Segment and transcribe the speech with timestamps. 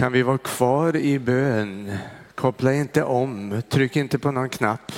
[0.00, 1.98] Kan vi vara kvar i bön?
[2.34, 4.92] Koppla inte om, tryck inte på någon knapp,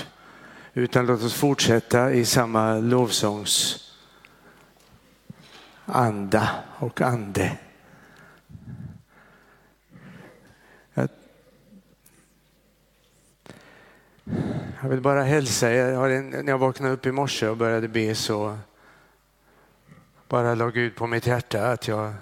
[0.75, 3.77] utan låt oss fortsätta i samma lovsångs
[5.85, 7.59] anda och ande.
[14.83, 16.43] Jag vill bara hälsa er.
[16.43, 18.59] När jag vaknade upp i morse och började be så
[20.29, 22.15] bara la Gud på mitt hjärta att jag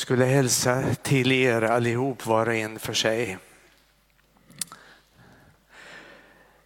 [0.00, 3.38] skulle hälsa till er allihop var och en för sig.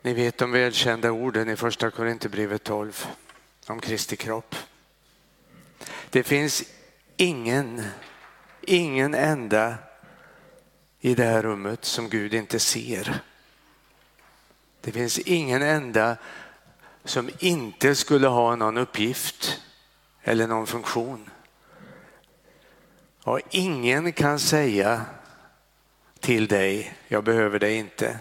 [0.02, 3.06] Ni vet de välkända orden i första Korinthierbrevet 12
[3.66, 4.54] om Kristi kropp.
[6.10, 6.62] Det finns
[7.16, 7.82] ingen,
[8.60, 9.74] ingen enda
[11.00, 13.20] i det här rummet som Gud inte ser.
[14.80, 16.16] Det finns ingen enda
[17.04, 19.60] som inte skulle ha någon uppgift
[20.22, 21.30] eller någon funktion.
[23.24, 25.04] Och ingen kan säga
[26.20, 28.18] till dig, jag behöver dig inte.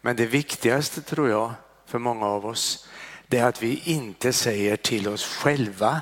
[0.00, 1.52] Men det viktigaste tror jag
[1.86, 2.88] för många av oss,
[3.26, 6.00] det är att vi inte säger till oss själva,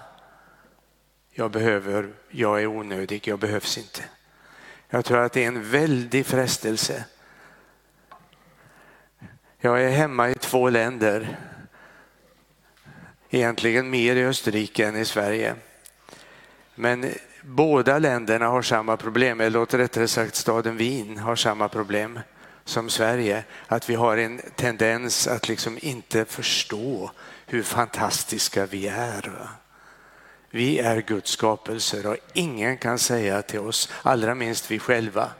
[1.30, 4.04] jag behöver, jag är onödig, jag behövs inte.
[4.88, 7.04] Jag tror att det är en väldig frestelse.
[9.58, 11.38] Jag är hemma i två länder,
[13.30, 15.54] egentligen mer i Österrike än i Sverige.
[16.74, 17.12] Men
[17.42, 22.20] båda länderna har samma problem, eller rättare sagt staden Wien har samma problem
[22.64, 23.44] som Sverige.
[23.66, 27.10] Att vi har en tendens att liksom inte förstå
[27.46, 29.48] hur fantastiska vi är.
[30.50, 35.30] Vi är Guds skapelser och ingen kan säga till oss, allra minst vi själva,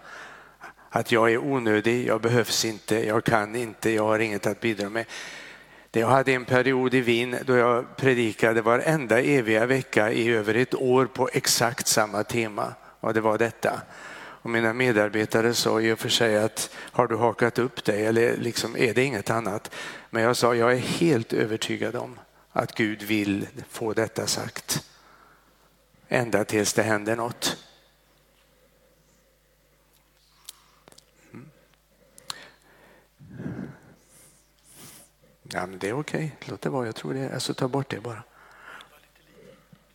[0.91, 4.89] att jag är onödig, jag behövs inte, jag kan inte, jag har inget att bidra
[4.89, 5.05] med.
[5.93, 10.75] Jag hade en period i Wien då jag predikade varenda eviga vecka i över ett
[10.75, 13.83] år på exakt samma tema och det var detta.
[14.41, 18.37] Och mina medarbetare sa i och för sig att har du hakat upp dig eller
[18.37, 19.75] liksom, är det inget annat?
[20.11, 22.19] Men jag sa jag är helt övertygad om
[22.53, 24.85] att Gud vill få detta sagt.
[26.09, 27.57] Ända tills det händer något.
[35.53, 36.35] Ja, men det är okej.
[36.37, 36.51] Okay.
[36.51, 36.87] Låt det vara.
[36.87, 37.35] Jag tror det.
[37.35, 38.23] Alltså ta bort det bara.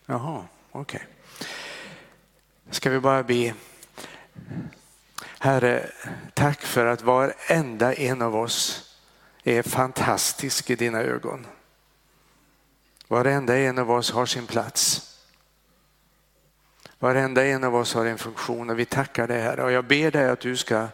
[0.05, 0.81] Jaha, okej.
[0.81, 1.47] Okay.
[2.69, 3.53] Ska vi bara be.
[5.39, 5.89] Herre,
[6.33, 8.89] tack för att varenda en av oss
[9.43, 11.47] är fantastisk i dina ögon.
[13.07, 15.09] Varenda en av oss har sin plats.
[16.99, 19.63] Varenda en av oss har en funktion och vi tackar dig Herre.
[19.63, 20.87] Och jag ber dig att du ska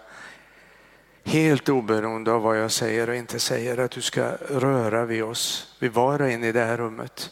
[1.30, 5.76] helt oberoende av vad jag säger och inte säger, att du ska röra vid oss,
[5.80, 7.32] vid var och en i det här rummet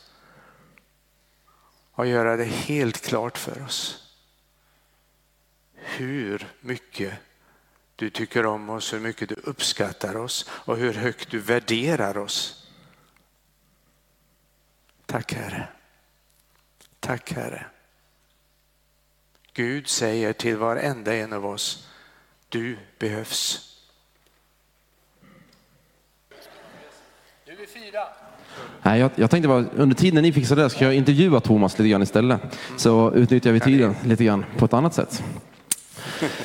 [1.91, 4.07] och göra det helt klart för oss
[5.97, 7.13] hur mycket
[7.95, 12.67] du tycker om oss, hur mycket du uppskattar oss och hur högt du värderar oss.
[15.05, 15.67] Tack Herre.
[16.99, 17.65] Tack Herre.
[19.53, 21.89] Gud säger till varenda en av oss,
[22.49, 23.76] du behövs.
[28.83, 31.89] Nej, jag, jag tänkte bara, under tiden ni fixar det ska jag intervjua Thomas lite
[31.89, 32.41] grann istället.
[32.77, 35.23] Så utnyttjar vi tiden lite grann på ett annat sätt.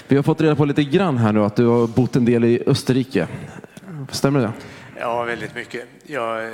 [0.09, 2.45] Vi har fått reda på lite grann här nu att du har bott en del
[2.45, 3.29] i Österrike.
[4.11, 4.53] Stämmer det?
[5.01, 5.85] Ja, väldigt mycket.
[6.07, 6.45] Jag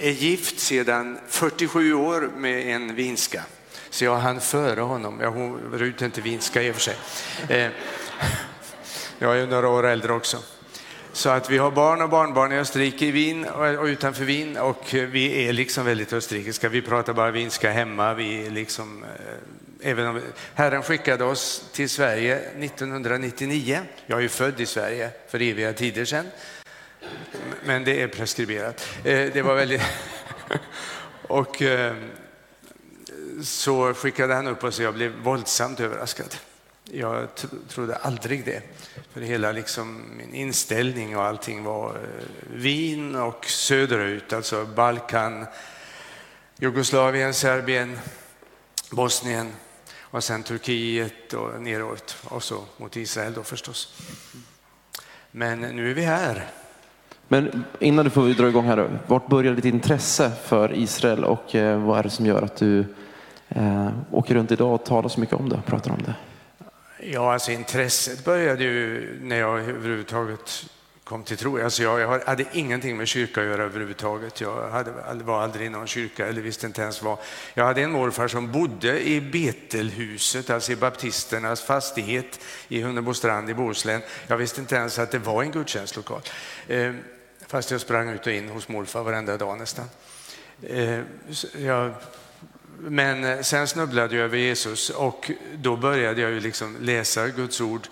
[0.00, 3.42] är gift sedan 47 år med en vinska.
[3.90, 5.20] Så jag hann före honom.
[5.20, 5.30] Jag
[5.70, 6.96] var inte vinska i och för sig.
[7.48, 7.70] Eh,
[9.18, 10.36] jag är några år äldre också.
[11.14, 13.44] Så att vi har barn och barnbarn i Österrike, i Wien
[13.78, 16.68] och utanför Wien och vi är liksom väldigt österrikiska.
[16.68, 18.14] Vi pratar bara vinska hemma.
[18.14, 20.20] Vi liksom, eh, även om
[20.54, 23.80] Herren skickade oss till Sverige 1999.
[24.06, 26.26] Jag är ju född i Sverige för eviga tider sedan.
[27.64, 28.88] Men det är preskriberat.
[29.04, 29.82] Eh, det var väldigt...
[31.22, 31.94] och eh,
[33.42, 36.36] så skickade han upp oss och jag blev våldsamt överraskad.
[36.92, 37.28] Jag
[37.68, 38.62] trodde aldrig det.
[39.12, 45.46] För hela liksom min inställning och allting var eh, Wien och söderut, alltså Balkan,
[46.58, 47.98] Jugoslavien, Serbien,
[48.90, 49.52] Bosnien
[50.00, 54.02] och sen Turkiet och neråt och så mot Israel då förstås.
[55.30, 56.46] Men nu är vi här.
[57.28, 61.78] Men innan du får dra igång här, vart började ditt intresse för Israel och eh,
[61.78, 62.94] vad är det som gör att du
[63.48, 66.14] eh, åker runt idag och talar så mycket om det, pratar om det?
[67.06, 70.66] Ja, alltså intresset började ju när jag överhuvudtaget
[71.04, 71.64] kom till tro.
[71.64, 74.40] Alltså jag, jag hade ingenting med kyrka att göra överhuvudtaget.
[74.40, 77.18] Jag hade, var aldrig i någon kyrka eller visste inte ens vad.
[77.54, 83.54] Jag hade en morfar som bodde i Betelhuset, alltså i baptisternas fastighet i Hunnebostrand i
[83.54, 84.00] Bohuslän.
[84.26, 86.20] Jag visste inte ens att det var en gudstjänstlokal.
[86.68, 86.92] Eh,
[87.46, 89.84] fast jag sprang ut och in hos morfar varenda dag nästan.
[90.62, 91.00] Eh,
[91.58, 91.92] jag,
[92.90, 97.88] men sen snubblade jag över Jesus och då började jag ju liksom läsa Guds ord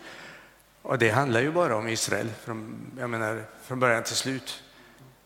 [0.82, 4.62] och det handlar ju bara om Israel, från, jag menar, från början till slut.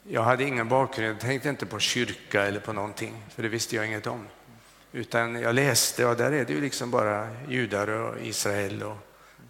[0.02, 3.76] Jag hade ingen bakgrund, jag tänkte inte på kyrka eller på någonting, för det visste
[3.76, 4.26] jag inget om.
[4.92, 8.96] Utan jag läste och där är det ju liksom bara judar och Israel och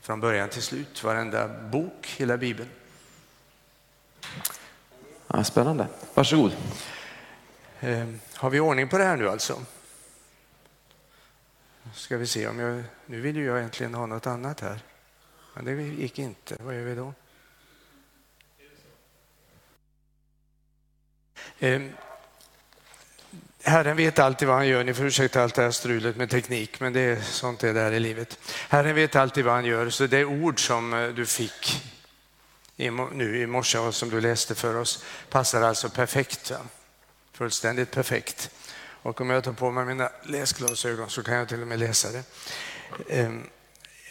[0.03, 2.69] från början till slut, varenda bok, hela Bibeln.
[5.27, 5.87] Ja, spännande.
[6.15, 6.53] Varsågod.
[7.81, 9.61] Eh, har vi ordning på det här nu alltså?
[11.95, 12.83] Ska vi se om jag...
[13.07, 14.81] Nu vill ju jag egentligen ha något annat här.
[15.55, 16.57] Men det gick inte.
[16.61, 17.15] Vad gör vi då?
[21.59, 21.83] Eh,
[23.63, 24.85] Herren vet alltid vad han gör.
[24.85, 27.93] Ni får ursäkta allt det här strulet med teknik, men det är sånt det där
[27.93, 28.39] i livet.
[28.69, 31.83] Herren vet alltid vad han gör, så det ord som eh, du fick
[33.13, 36.53] nu i morse och som du läste för oss passar alltså perfekt.
[37.33, 38.51] Fullständigt perfekt.
[39.07, 42.09] Och om jag tar på mig mina läsglasögon så kan jag till och med läsa
[42.13, 42.23] det.
[43.09, 43.47] Ehm,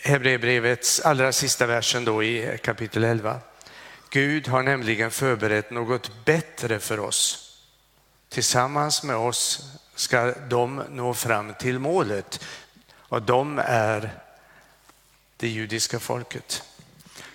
[0.04, 3.40] Hebreerbrevets allra sista versen då i kapitel 11.
[4.10, 7.52] Gud har nämligen förberett något bättre för oss.
[8.30, 12.46] Tillsammans med oss ska de nå fram till målet
[12.94, 14.20] och de är
[15.38, 16.64] det judiska folket.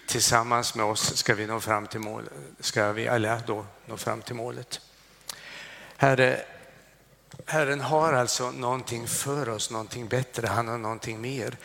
[0.06, 4.22] Tillsammans med oss ska vi nå fram till målet, ska vi alla då nå fram
[4.22, 4.80] till målet.
[5.96, 6.44] Herre,
[7.50, 11.56] Herren har alltså någonting för oss, någonting bättre, han har någonting mer.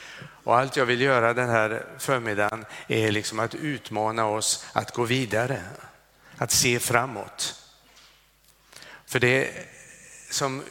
[0.44, 5.04] Och allt jag vill göra den här förmiddagen är liksom att utmana oss att gå
[5.04, 5.62] vidare,
[6.38, 7.64] att se framåt.
[9.06, 9.52] För det
[10.30, 10.64] som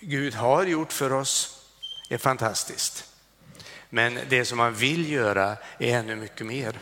[0.00, 1.66] Gud har gjort för oss
[2.10, 3.04] är fantastiskt.
[3.88, 6.78] Men det som han vill göra är ännu mycket mer.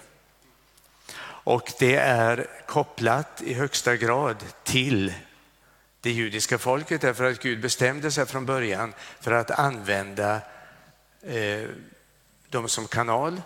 [1.22, 5.12] Och det är kopplat i högsta grad till
[6.00, 10.40] det judiska folket därför att Gud bestämde sig från början för att använda
[11.22, 11.68] eh,
[12.48, 13.42] dem som kanal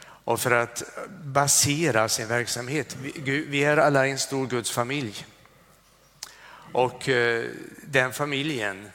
[0.00, 0.82] och för att
[1.22, 2.96] basera sin verksamhet.
[3.24, 5.26] Vi är alla en stor Guds familj
[6.72, 7.44] och eh,
[7.82, 8.90] den familjen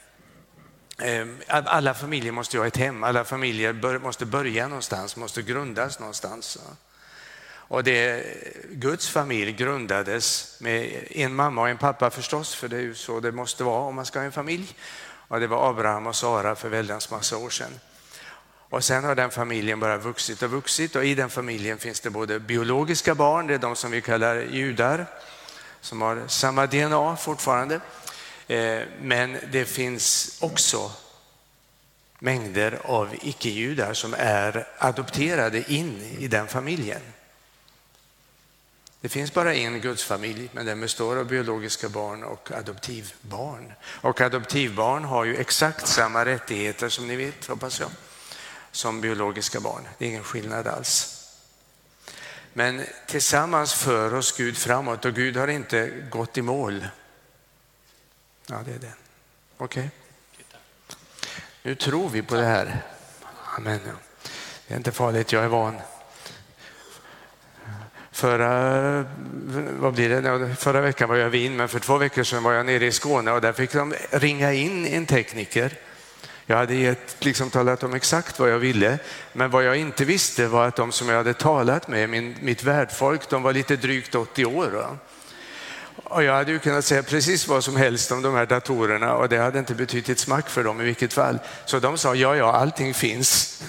[0.98, 6.58] eh, alla familjer måste ha ett hem, alla familjer måste börja någonstans, måste grundas någonstans.
[7.72, 8.24] Och det,
[8.70, 13.20] Guds familj grundades med en mamma och en pappa förstås, för det är ju så
[13.20, 14.74] det måste vara om man ska ha en familj.
[15.28, 17.80] Och det var Abraham och Sara för väldans massa år sedan.
[18.68, 22.10] Och sen har den familjen bara vuxit och vuxit och i den familjen finns det
[22.10, 25.06] både biologiska barn, det är de som vi kallar judar,
[25.80, 27.80] som har samma DNA fortfarande.
[28.48, 30.90] Eh, men det finns också
[32.18, 37.00] mängder av icke-judar som är adopterade in i den familjen.
[39.02, 43.72] Det finns bara en gudsfamilj, men den består av biologiska barn och adoptivbarn.
[43.84, 47.90] Och adoptivbarn har ju exakt samma rättigheter som ni vet, hoppas jag,
[48.70, 49.88] som biologiska barn.
[49.98, 51.18] Det är ingen skillnad alls.
[52.52, 56.86] Men tillsammans för oss Gud framåt och Gud har inte gått i mål.
[58.46, 58.92] Ja, det är det.
[59.56, 59.90] Okej.
[60.36, 60.48] Okay.
[61.62, 62.82] Nu tror vi på det här.
[63.56, 63.80] Amen.
[64.66, 65.80] Det är inte farligt, jag är van.
[68.22, 69.04] Förra,
[69.80, 70.56] vad blir det?
[70.56, 72.92] Förra veckan var jag i Wien, men för två veckor sedan var jag nere i
[72.92, 75.72] Skåne och där fick de ringa in en tekniker.
[76.46, 78.98] Jag hade gett, liksom talat om exakt vad jag ville,
[79.32, 82.64] men vad jag inte visste var att de som jag hade talat med, min, mitt
[82.64, 84.70] värdfolk, de var lite drygt 80 år.
[84.70, 84.96] Va?
[86.04, 89.28] Och jag hade ju kunnat säga precis vad som helst om de här datorerna och
[89.28, 91.38] det hade inte betytt ett smack för dem i vilket fall.
[91.64, 93.62] Så de sa ja, ja, allting finns.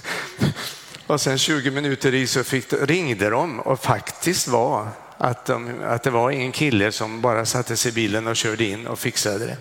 [1.07, 6.03] Och sen 20 minuter i så fick, ringde de och faktiskt var att, de, att
[6.03, 9.45] det var en kille som bara satte sig i bilen och körde in och fixade
[9.45, 9.57] det.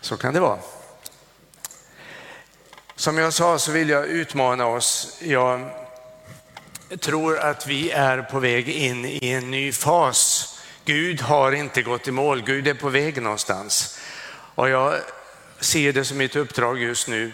[0.00, 0.58] Så kan det vara.
[2.96, 5.16] Som jag sa så vill jag utmana oss.
[5.20, 5.70] Jag
[7.00, 10.48] tror att vi är på väg in i en ny fas.
[10.84, 13.98] Gud har inte gått i mål, Gud är på väg någonstans.
[14.54, 14.94] Och jag
[15.60, 17.32] ser det som mitt uppdrag just nu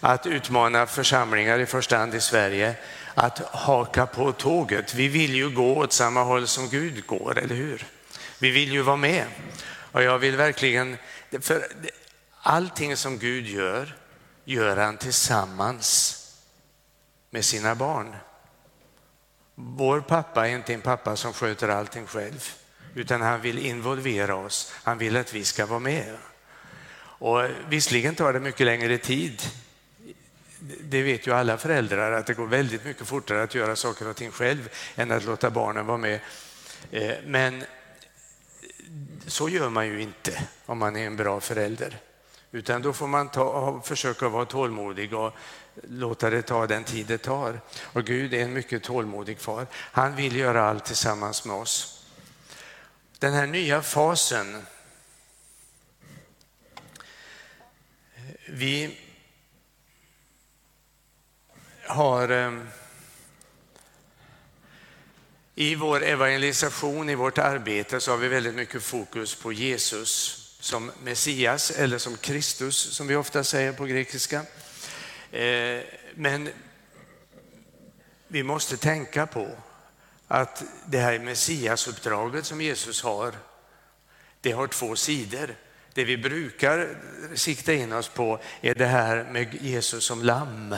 [0.00, 2.74] att utmana församlingar, i första hand i Sverige,
[3.14, 4.94] att haka på tåget.
[4.94, 7.86] Vi vill ju gå åt samma håll som Gud går, eller hur?
[8.38, 9.26] Vi vill ju vara med.
[9.92, 10.96] Och jag vill verkligen,
[11.40, 11.66] för
[12.42, 13.96] allting som Gud gör,
[14.44, 16.20] gör han tillsammans
[17.30, 18.16] med sina barn.
[19.54, 22.52] Vår pappa är inte en pappa som sköter allting själv,
[22.94, 24.72] utan han vill involvera oss.
[24.82, 26.16] Han vill att vi ska vara med.
[26.96, 29.42] Och visserligen tar det mycket längre tid.
[30.66, 34.16] Det vet ju alla föräldrar att det går väldigt mycket fortare att göra saker och
[34.16, 36.20] ting själv än att låta barnen vara med.
[36.90, 37.64] Eh, men
[39.26, 41.98] så gör man ju inte om man är en bra förälder.
[42.52, 45.32] Utan då får man ta, försöka vara tålmodig och
[45.88, 47.60] låta det ta den tid det tar.
[47.82, 49.66] Och Gud är en mycket tålmodig far.
[49.72, 52.06] Han vill göra allt tillsammans med oss.
[53.18, 54.66] Den här nya fasen.
[58.48, 58.98] Vi
[61.86, 62.68] har ehm,
[65.54, 70.92] i vår evangelisation, i vårt arbete, så har vi väldigt mycket fokus på Jesus som
[71.02, 74.42] Messias eller som Kristus som vi ofta säger på grekiska.
[75.32, 75.80] Eh,
[76.14, 76.48] men
[78.28, 79.48] vi måste tänka på
[80.28, 83.34] att det här Messiasuppdraget som Jesus har,
[84.40, 85.56] det har två sidor.
[85.94, 86.96] Det vi brukar
[87.34, 90.74] sikta in oss på är det här med Jesus som lamm.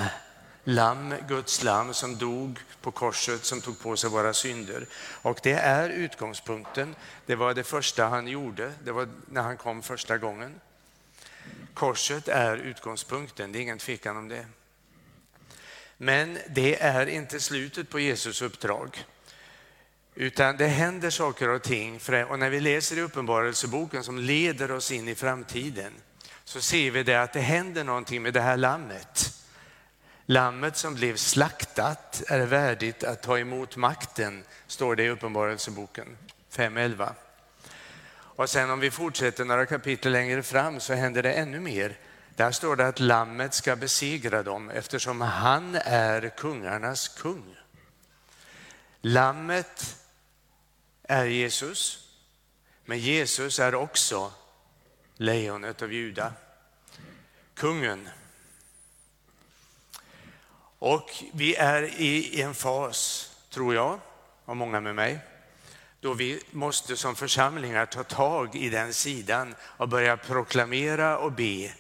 [0.69, 4.87] Lamm, Guds lamm som dog på korset, som tog på sig våra synder.
[5.23, 6.95] Och det är utgångspunkten.
[7.27, 10.61] Det var det första han gjorde, det var när han kom första gången.
[11.75, 14.47] Korset är utgångspunkten, det är ingen tvekan om det.
[15.97, 19.05] Men det är inte slutet på Jesus uppdrag.
[20.15, 22.01] Utan det händer saker och ting.
[22.29, 25.93] Och när vi läser i Uppenbarelseboken som leder oss in i framtiden
[26.45, 29.33] så ser vi det att det händer någonting med det här lammet.
[30.29, 36.19] Lammet som blev slaktat är värdigt att ta emot makten, står det i Uppenbarelseboken
[36.53, 37.13] 5.11.
[38.11, 41.99] Och sen om vi fortsätter några kapitel längre fram så händer det ännu mer.
[42.37, 47.57] Där står det att lammet ska besegra dem eftersom han är kungarnas kung.
[49.01, 49.97] Lammet
[51.03, 52.09] är Jesus,
[52.85, 54.33] men Jesus är också
[55.17, 56.33] lejonet av Juda,
[57.55, 58.09] kungen.
[60.79, 64.01] Och vi är i en fas, tror jag,
[64.45, 65.19] och många med mig,
[66.01, 71.73] då vi måste som församlingar ta tag i den sidan och börja proklamera och be,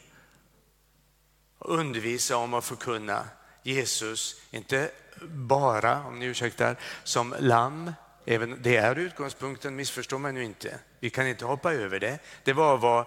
[1.58, 3.28] undervisa om och förkunna
[3.62, 4.90] Jesus, inte
[5.30, 7.92] bara, om ni ursäktar, som lamm,
[8.24, 10.78] även det är utgångspunkten, missförstå mig nu inte.
[11.00, 12.18] Vi kan inte hoppa över det.
[12.44, 13.06] Det var vad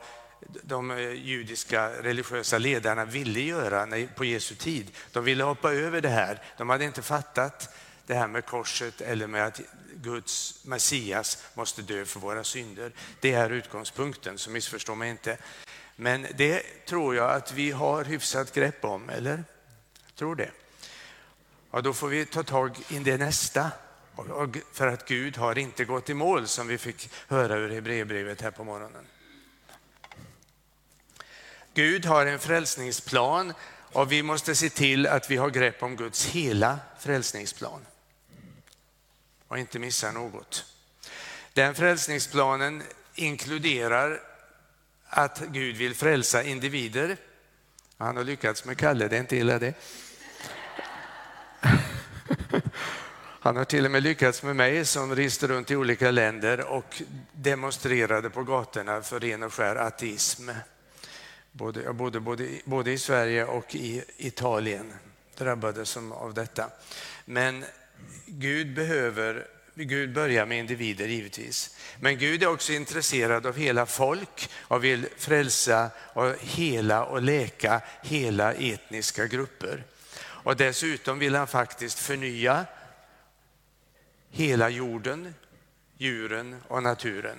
[0.63, 4.91] de eh, judiska religiösa ledarna ville göra på Jesu tid.
[5.11, 6.41] De ville hoppa över det här.
[6.57, 9.61] De hade inte fattat det här med korset eller med att
[9.95, 12.91] Guds Messias måste dö för våra synder.
[13.19, 15.37] Det är utgångspunkten, så missförstå mig inte.
[15.95, 19.43] Men det tror jag att vi har hyfsat grepp om, eller?
[20.05, 20.51] Jag tror det.
[21.71, 23.71] Ja, då får vi ta tag i det nästa.
[24.73, 28.51] För att Gud har inte gått i mål som vi fick höra ur Hebreerbrevet här
[28.51, 29.05] på morgonen.
[31.79, 33.53] Gud har en frälsningsplan
[33.91, 37.85] och vi måste se till att vi har grepp om Guds hela frälsningsplan
[39.47, 40.65] och inte missa något.
[41.53, 42.83] Den frälsningsplanen
[43.15, 44.21] inkluderar
[45.09, 47.17] att Gud vill frälsa individer.
[47.97, 49.73] Han har lyckats med Kalle, det är inte illa det.
[53.41, 57.01] Han har till och med lyckats med mig som reste runt i olika länder och
[57.31, 60.49] demonstrerade på gatorna för ren och skär ateism.
[61.51, 64.93] Både, jag bodde både, både i Sverige och i Italien,
[65.37, 66.69] drabbades av detta.
[67.25, 67.65] Men
[68.25, 69.47] Gud behöver
[69.85, 71.75] Gud börjar med individer givetvis.
[71.99, 77.81] Men Gud är också intresserad av hela folk och vill frälsa och hela och läka
[78.03, 79.83] hela etniska grupper.
[80.19, 82.65] Och dessutom vill han faktiskt förnya
[84.29, 85.33] hela jorden,
[85.97, 87.37] djuren och naturen.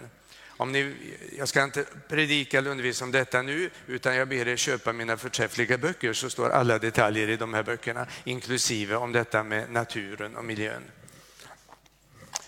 [0.60, 0.96] Om ni,
[1.38, 5.16] jag ska inte predika eller undervisa om detta nu, utan jag ber er köpa mina
[5.16, 10.36] förträffliga böcker så står alla detaljer i de här böckerna, inklusive om detta med naturen
[10.36, 10.82] och miljön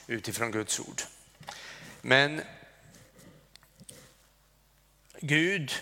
[0.06, 1.02] utifrån Guds ord.
[2.00, 2.42] Men
[5.20, 5.72] Gud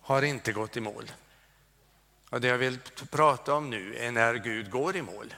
[0.00, 1.12] har inte gått i mål.
[2.30, 2.78] Och det jag vill
[3.10, 5.34] prata om nu är när Gud går i mål.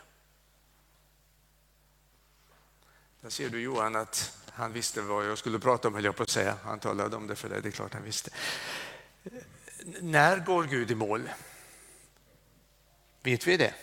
[3.20, 6.22] Där ser du Johan att han visste vad jag skulle prata om, höll jag på
[6.22, 6.58] att säga.
[6.64, 8.30] Han talade om det för dig, det är klart han visste.
[10.00, 11.30] När går Gud i mål?
[13.22, 13.74] Vet vi det?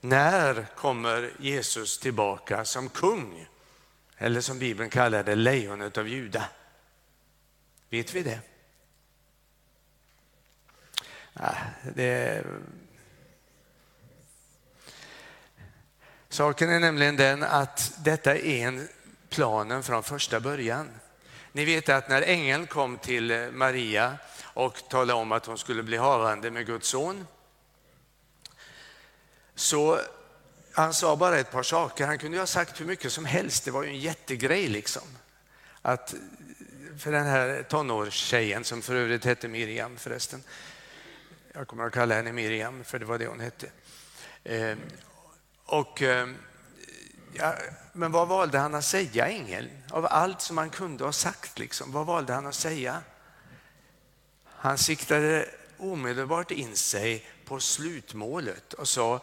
[0.00, 3.46] När kommer Jesus tillbaka som kung?
[4.16, 6.48] Eller som Bibeln kallar det, lejonet av Juda.
[7.88, 8.40] Vet vi det?
[11.32, 11.56] Ah,
[11.94, 12.44] det
[16.32, 18.88] Saken är nämligen den att detta är en
[19.28, 20.90] planen från första början.
[21.52, 25.96] Ni vet att när ängeln kom till Maria och talade om att hon skulle bli
[25.96, 27.26] havande med Guds son,
[29.54, 30.00] så
[30.72, 32.06] han sa bara ett par saker.
[32.06, 33.64] Han kunde ju ha sagt hur mycket som helst.
[33.64, 35.02] Det var ju en jättegrej liksom.
[35.82, 36.14] Att,
[36.98, 40.42] för den här tonårstjejen som för övrigt hette Miriam förresten.
[41.52, 43.66] Jag kommer att kalla henne Miriam för det var det hon hette.
[44.44, 44.78] Ehm,
[45.70, 46.28] och, eh,
[47.32, 47.54] ja,
[47.92, 49.70] men vad valde han att säga ängeln?
[49.90, 53.02] Av allt som han kunde ha sagt, liksom, vad valde han att säga?
[54.44, 55.48] Han siktade
[55.78, 59.20] omedelbart in sig på slutmålet och sa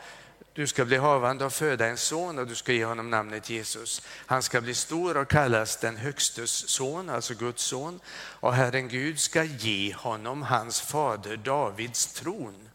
[0.54, 4.02] du ska bli havande och föda en son och du ska ge honom namnet Jesus.
[4.26, 8.00] Han ska bli stor och kallas den högstes son, alltså Guds son.
[8.16, 12.70] Och Herren Gud ska ge honom hans fader Davids tron.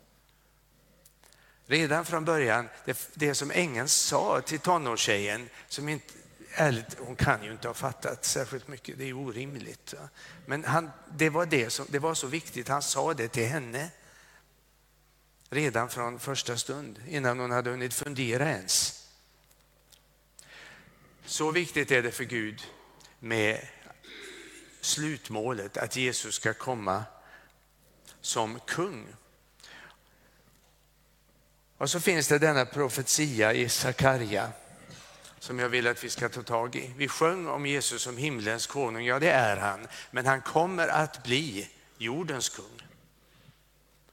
[1.73, 6.14] Redan från början, det, det som ängeln sa till tonårstjejen, som inte,
[6.55, 9.95] ärligt, hon kan ju inte ha fattat särskilt mycket, det är orimligt.
[10.47, 13.91] Men han, det, var det, som, det var så viktigt, han sa det till henne
[15.50, 19.07] redan från första stund, innan hon hade hunnit fundera ens.
[21.25, 22.62] Så viktigt är det för Gud
[23.19, 23.69] med
[24.81, 27.05] slutmålet, att Jesus ska komma
[28.21, 29.07] som kung.
[31.83, 34.53] Och så finns det denna profetia i Sakarja
[35.39, 36.95] som jag vill att vi ska ta tag i.
[36.97, 41.23] Vi sjöng om Jesus som himlens konung, ja det är han, men han kommer att
[41.23, 42.83] bli jordens kung.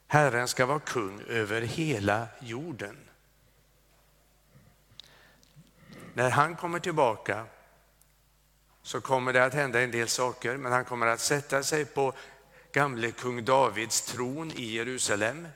[0.07, 2.97] Herren ska vara kung över hela jorden.
[6.13, 7.45] När han kommer tillbaka
[8.83, 12.13] så kommer det att hända en del saker, men han kommer att sätta sig på
[12.71, 15.47] gamle kung Davids tron i Jerusalem.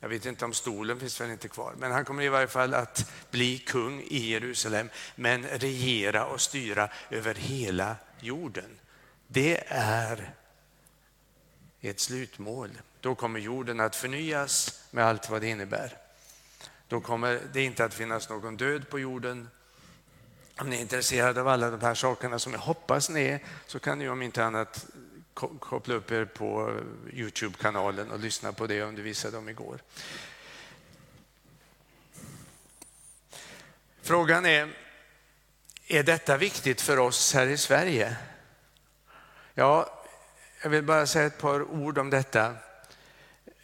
[0.00, 2.74] Jag vet inte om stolen finns väl inte kvar, men han kommer i varje fall
[2.74, 8.78] att bli kung i Jerusalem, men regera och styra över hela jorden.
[9.26, 10.34] Det är
[11.80, 12.70] ett slutmål.
[13.00, 15.96] Då kommer jorden att förnyas med allt vad det innebär.
[16.88, 19.48] Då kommer det inte att finnas någon död på jorden.
[20.60, 23.78] Om ni är intresserade av alla de här sakerna som jag hoppas ni är så
[23.78, 24.86] kan ni om inte annat
[25.60, 26.80] koppla upp er på
[27.12, 29.80] Youtube-kanalen och lyssna på det jag undervisade om igår.
[34.02, 34.68] Frågan är,
[35.86, 38.16] är detta viktigt för oss här i Sverige?
[39.54, 40.04] Ja,
[40.62, 42.54] jag vill bara säga ett par ord om detta.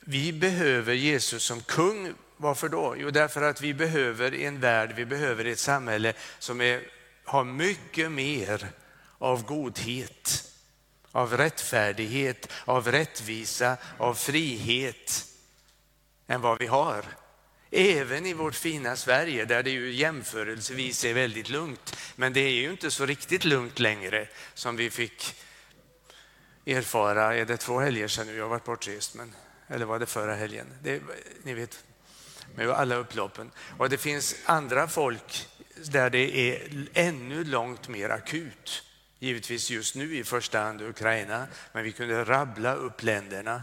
[0.01, 2.15] Vi behöver Jesus som kung.
[2.37, 2.95] Varför då?
[2.99, 6.83] Jo, därför att vi behöver en värld, vi behöver ett samhälle som är,
[7.25, 8.69] har mycket mer
[9.19, 10.54] av godhet,
[11.15, 15.25] av rättfärdighet, av rättvisa, av frihet
[16.27, 17.05] än vad vi har.
[17.71, 21.97] Även i vårt fina Sverige där det ju jämförelsevis är väldigt lugnt.
[22.17, 25.35] Men det är ju inte så riktigt lugnt längre som vi fick
[26.67, 29.35] erfara, är det två helger sedan nu, jag har varit bortrest, men
[29.69, 30.67] eller var det förra helgen?
[30.83, 31.03] Det,
[31.43, 31.85] ni vet,
[32.55, 33.51] med alla upploppen.
[33.79, 38.83] Och det finns andra folk där det är ännu långt mer akut.
[39.25, 43.63] Givetvis just nu i första hand Ukraina, men vi kunde rabbla upp länderna.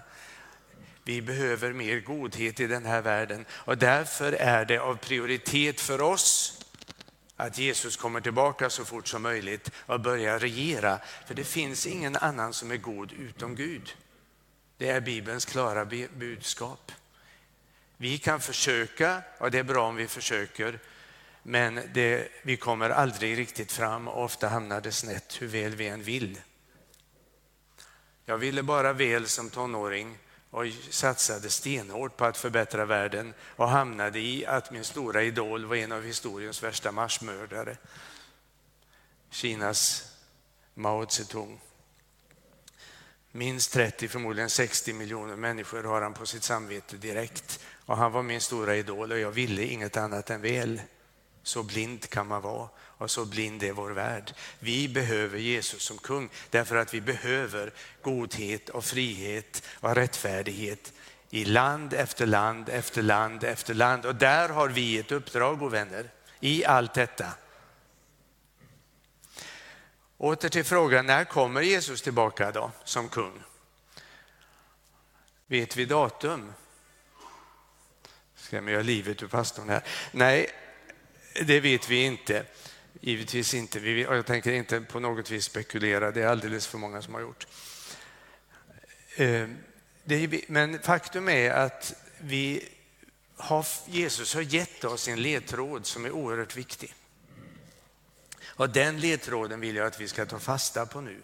[1.04, 6.02] Vi behöver mer godhet i den här världen och därför är det av prioritet för
[6.02, 6.60] oss
[7.36, 11.00] att Jesus kommer tillbaka så fort som möjligt och börjar regera.
[11.28, 13.96] För det finns ingen annan som är god utom Gud.
[14.78, 16.92] Det är Bibelns klara budskap.
[17.98, 20.80] Vi kan försöka, och det är bra om vi försöker,
[21.44, 25.88] men det, vi kommer aldrig riktigt fram och ofta hamnar det snett hur väl vi
[25.88, 26.40] än vill.
[28.26, 30.18] Jag ville bara väl som tonåring
[30.50, 35.76] och satsade stenhårt på att förbättra världen och hamnade i att min stora idol var
[35.76, 37.78] en av historiens värsta marsmördare.
[39.30, 40.12] Kinas
[40.74, 41.60] Mao Zedong.
[43.32, 47.60] Minst 30, förmodligen 60 miljoner människor har han på sitt samvete direkt.
[47.86, 50.82] Och han var min stora idol och jag ville inget annat än väl.
[51.44, 52.70] Så blind kan man vara
[53.02, 54.34] och så blind är vår värld.
[54.60, 60.94] Vi behöver Jesus som kung därför att vi behöver godhet och frihet och rättfärdighet
[61.30, 64.06] i land efter land efter land efter land.
[64.06, 67.34] Och där har vi ett uppdrag, och vänner, i allt detta.
[70.18, 73.44] Åter till frågan, när kommer Jesus tillbaka då som kung?
[75.48, 76.54] Vet vi datum?
[78.36, 79.84] Ska jag göra livet ur pastorn här?
[80.12, 80.50] Nej,
[81.34, 82.46] det vet vi inte.
[83.02, 83.80] Givetvis inte.
[83.80, 87.48] Jag tänker inte på något vis spekulera, det är alldeles för många som har gjort.
[89.16, 89.58] Ehm,
[90.48, 92.70] men faktum är att vi
[93.36, 96.94] har, Jesus har gett oss en ledtråd som är oerhört viktig.
[98.46, 101.22] Och den ledtråden vill jag att vi ska ta fasta på nu.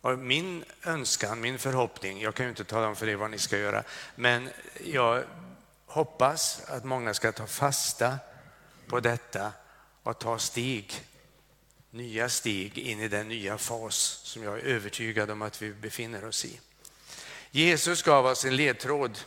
[0.00, 3.38] Och min önskan, min förhoppning, jag kan ju inte tala om för er vad ni
[3.38, 4.50] ska göra, men
[4.84, 5.24] jag
[5.86, 8.18] hoppas att många ska ta fasta
[8.86, 9.52] på detta
[10.02, 10.92] och ta steg,
[11.90, 16.24] nya steg in i den nya fas som jag är övertygad om att vi befinner
[16.24, 16.60] oss i.
[17.50, 19.18] Jesus gav oss en ledtråd,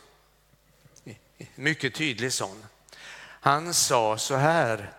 [1.54, 2.64] mycket tydlig sån.
[3.20, 4.92] Han sa så här.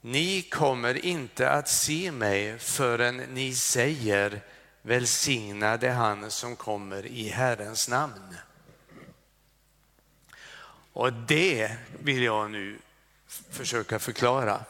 [0.00, 4.42] Ni kommer inte att se mig förrän ni säger
[4.82, 8.36] välsignade han som kommer i Herrens namn.
[10.92, 12.78] Och det vill jag nu
[13.50, 14.64] försöka förklara.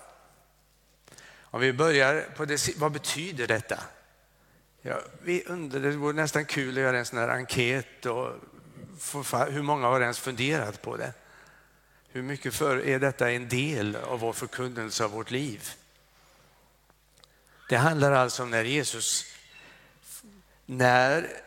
[1.41, 3.81] Om vi börjar på det, vad betyder detta?
[4.83, 8.31] Ja, vi undrar, det vore nästan kul att göra en sån här enkät och
[9.51, 11.13] hur många har ens funderat på det?
[12.09, 15.71] Hur mycket för är detta en del av vår förkunnelse av vårt liv?
[17.69, 19.25] Det handlar alltså om när Jesus,
[20.67, 21.43] när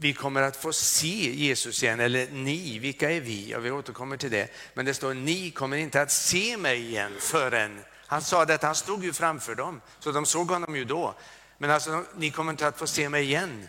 [0.00, 3.50] vi kommer att få se Jesus igen, eller ni, vilka är vi?
[3.50, 4.48] Ja, vi återkommer till det.
[4.74, 8.74] Men det står ni kommer inte att se mig igen förrän, han sa detta, han
[8.74, 11.14] stod ju framför dem, så de såg honom ju då.
[11.58, 13.68] Men alltså, ni kommer inte att få se mig igen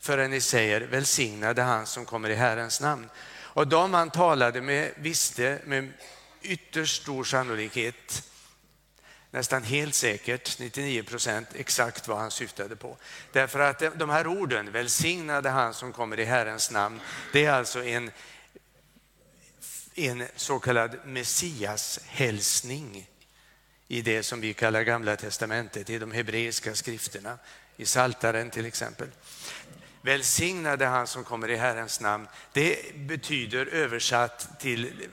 [0.00, 3.08] förrän ni säger välsignade han som kommer i Herrens namn.
[3.54, 5.92] Och de han talade med visste med
[6.42, 8.31] ytterst stor sannolikhet,
[9.32, 12.96] nästan helt säkert, 99 procent, exakt vad han syftade på.
[13.32, 17.00] Därför att de här orden, välsignade han som kommer i Herrens namn,
[17.32, 18.10] det är alltså en,
[19.94, 23.08] en så kallad Messias hälsning
[23.88, 27.38] i det som vi kallar Gamla testamentet, i de hebreiska skrifterna,
[27.76, 29.08] i Saltaren till exempel.
[30.02, 35.08] Välsignade han som kommer i Herrens namn, det betyder översatt till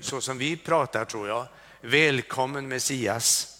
[0.00, 1.46] så som vi pratar tror jag,
[1.80, 3.53] välkommen Messias.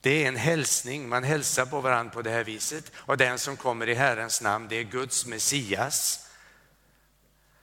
[0.00, 2.92] Det är en hälsning, man hälsar på varandra på det här viset.
[2.94, 6.26] Och den som kommer i Herrens namn, det är Guds Messias.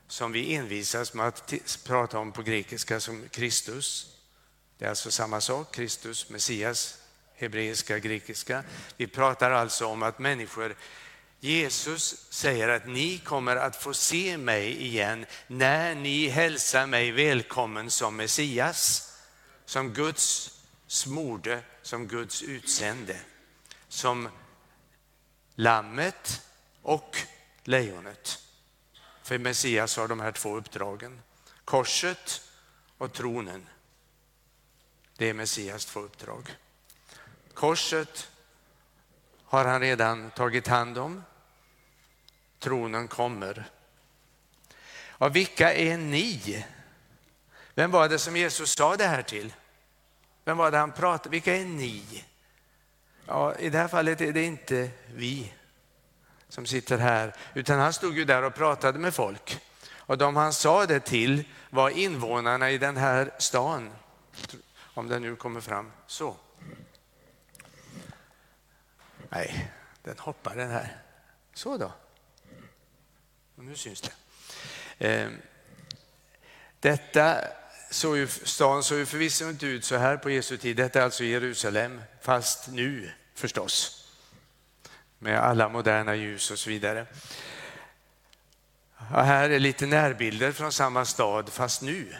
[0.07, 4.15] Som vi envisas med att prata om på grekiska som Kristus.
[4.77, 6.97] Det är alltså samma sak, Kristus, Messias,
[7.35, 8.63] hebreiska, grekiska.
[8.97, 10.75] Vi pratar alltså om att människor,
[11.39, 17.91] Jesus säger att ni kommer att få se mig igen när ni hälsar mig välkommen
[17.91, 19.13] som Messias,
[19.65, 20.51] som Guds
[20.87, 23.19] smorde, som Guds utsände,
[23.87, 24.29] som
[25.55, 26.45] lammet
[26.81, 27.17] och
[27.63, 28.43] lejonet.
[29.23, 31.21] För Messias har de här två uppdragen,
[31.65, 32.41] korset
[32.97, 33.67] och tronen.
[35.17, 36.55] Det är Messias två uppdrag.
[37.53, 38.31] Korset
[39.43, 41.23] har han redan tagit hand om.
[42.59, 43.69] Tronen kommer.
[45.07, 46.65] Och vilka är ni?
[47.75, 49.53] Vem var det som Jesus sa det här till?
[50.47, 52.25] Vem var det han pratade Vilka är ni?
[53.25, 55.53] Ja, I det här fallet är det inte vi
[56.49, 59.59] som sitter här, utan han stod ju där och pratade med folk.
[59.95, 63.89] Och de han sa det till var invånarna i den här stan,
[64.79, 66.35] om den nu kommer fram så.
[69.29, 69.71] Nej,
[70.03, 71.01] den hoppar den här.
[71.53, 71.91] Så då.
[73.55, 74.13] Och nu syns det.
[74.97, 75.37] Ehm,
[76.79, 77.41] detta
[77.89, 80.77] såg ju, stan såg ju förvisso inte ut så här på Jesu tid.
[80.77, 84.03] Detta är alltså Jerusalem, fast nu förstås.
[85.19, 87.05] Med alla moderna ljus och så vidare.
[88.97, 92.15] Och här är lite närbilder från samma stad, fast nu.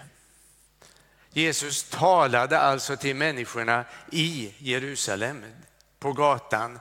[1.31, 5.45] Jesus talade alltså till människorna i Jerusalem,
[5.99, 6.79] på gatan.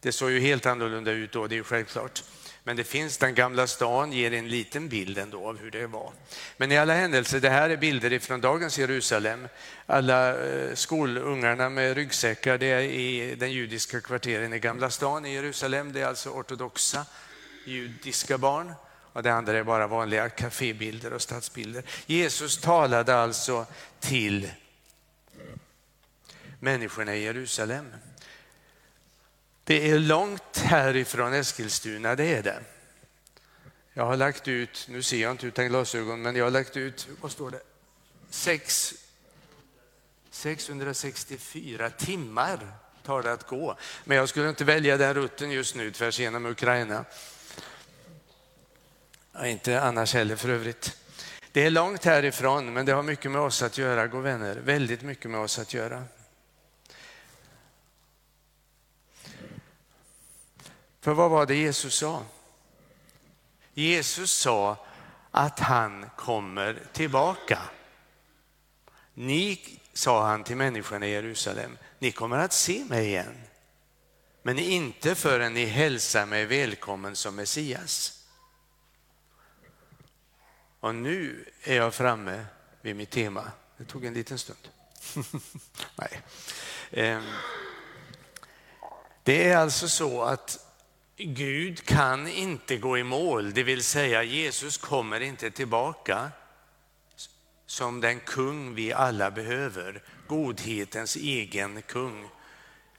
[0.00, 2.22] Det såg ju helt annorlunda ut då, det är ju självklart.
[2.66, 6.12] Men det finns, den gamla stan ger en liten bild ändå av hur det var.
[6.56, 9.48] Men i alla händelser, det här är bilder från dagens Jerusalem.
[9.86, 15.34] Alla eh, skolungarna med ryggsäckar, det är i den judiska kvarteren i Gamla stan i
[15.34, 15.92] Jerusalem.
[15.92, 17.06] Det är alltså ortodoxa
[17.66, 18.74] judiska barn.
[19.12, 21.82] Och det andra är bara vanliga kafébilder och stadsbilder.
[22.06, 23.66] Jesus talade alltså
[24.00, 24.50] till
[26.60, 27.92] människorna i Jerusalem.
[29.64, 32.60] Det är långt härifrån Eskilstuna, det är det.
[33.92, 37.08] Jag har lagt ut, nu ser jag inte utan glasögon, men jag har lagt ut,
[37.20, 37.60] vad står det?
[38.30, 38.94] 6,
[40.30, 42.72] 664 timmar
[43.02, 43.76] tar det att gå.
[44.04, 47.04] Men jag skulle inte välja den rutten just nu tvärs igenom Ukraina.
[49.32, 50.96] Ja, inte annars heller för övrigt.
[51.52, 54.56] Det är långt härifrån, men det har mycket med oss att göra, gå vänner.
[54.56, 56.04] Väldigt mycket med oss att göra.
[61.04, 62.22] För vad var det Jesus sa?
[63.74, 64.76] Jesus sa
[65.30, 67.58] att han kommer tillbaka.
[69.14, 73.42] Ni, sa han till människorna i Jerusalem, ni kommer att se mig igen.
[74.42, 78.24] Men inte förrän ni hälsar mig välkommen som Messias.
[80.80, 82.44] Och nu är jag framme
[82.80, 83.50] vid mitt tema.
[83.76, 84.68] Det tog en liten stund.
[85.96, 86.20] Nej.
[86.90, 87.24] Ehm,
[89.22, 90.64] det är alltså så att
[91.16, 96.30] Gud kan inte gå i mål, det vill säga Jesus kommer inte tillbaka
[97.66, 102.28] som den kung vi alla behöver, godhetens egen kung.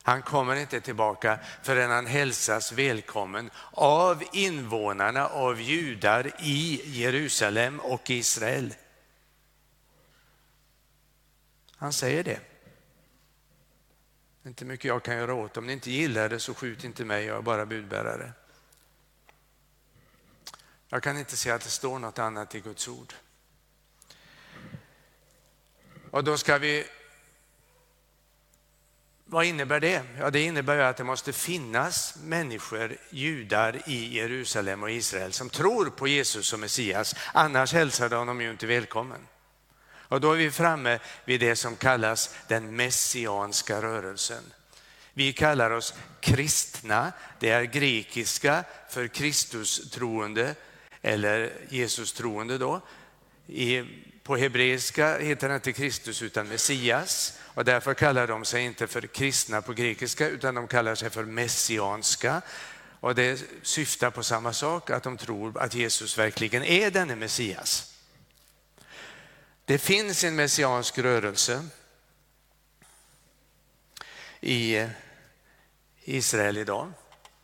[0.01, 8.09] Han kommer inte tillbaka förrän han hälsas välkommen av invånarna, av judar i Jerusalem och
[8.09, 8.73] Israel.
[11.75, 12.54] Han säger det.
[14.45, 15.57] Det är inte mycket jag kan göra åt.
[15.57, 18.31] Om ni inte gillar det så skjut inte mig, jag är bara budbärare.
[20.89, 23.13] Jag kan inte se att det står något annat i Guds ord.
[26.11, 26.87] Och då ska vi...
[29.25, 30.03] Vad innebär det?
[30.19, 35.85] Ja, det innebär att det måste finnas människor, judar i Jerusalem och Israel som tror
[35.85, 37.15] på Jesus som Messias.
[37.33, 39.27] Annars hälsar de honom ju inte välkommen.
[40.07, 44.43] Och då är vi framme vid det som kallas den messianska rörelsen.
[45.13, 50.55] Vi kallar oss kristna, det är grekiska för Kristus troende
[51.01, 52.81] eller Jesus troende då.
[53.47, 53.83] I,
[54.23, 59.01] på hebreiska heter det inte Kristus utan Messias och därför kallar de sig inte för
[59.01, 62.41] kristna på grekiska utan de kallar sig för messianska.
[62.99, 67.94] Och det syftar på samma sak, att de tror att Jesus verkligen är denne Messias.
[69.67, 71.67] Det finns en messiansk rörelse
[74.41, 74.87] i
[76.03, 76.91] Israel idag.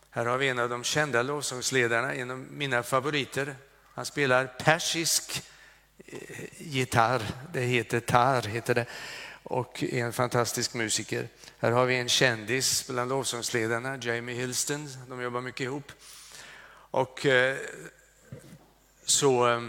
[0.10, 3.56] Här har vi en av de kända lovsångsledarna, en av mina favoriter.
[3.94, 5.44] Han spelar persisk
[6.06, 7.22] eh, gitarr,
[7.54, 8.86] det heter tar, heter det,
[9.44, 11.28] och är en fantastisk musiker.
[11.58, 15.92] Här har vi en kändis bland lovsångsledarna, Jamie Hilston, de jobbar mycket ihop.
[16.92, 17.58] Och eh,
[19.06, 19.62] så eh,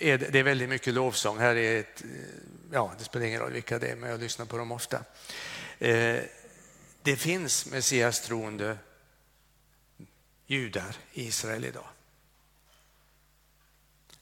[0.00, 1.38] är det, det är väldigt mycket lovsång.
[1.38, 2.08] Här är ett, eh,
[2.72, 5.04] ja, det spelar ingen roll vilka det är, men jag lyssnar på dem ofta.
[5.78, 6.20] Eh,
[7.02, 8.78] det finns Messias troende
[10.46, 11.88] judar i Israel idag.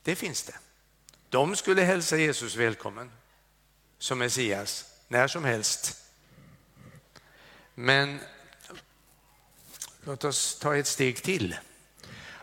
[0.02, 0.58] Det finns det.
[1.28, 3.10] De skulle hälsa Jesus välkommen
[3.98, 6.04] som Messias när som helst.
[7.74, 8.20] Men
[10.04, 11.56] låt oss ta ett steg till.